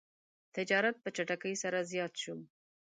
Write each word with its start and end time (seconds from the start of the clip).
تجارت 0.55 0.95
په 1.03 1.09
چټکۍ 1.15 1.53
سره 1.63 1.79
زیات 1.91 2.13
شو. 2.21 2.35